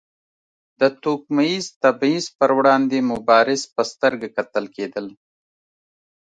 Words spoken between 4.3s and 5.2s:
کتل کېدل.